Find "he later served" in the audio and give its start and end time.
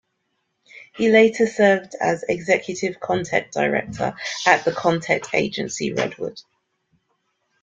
0.95-1.93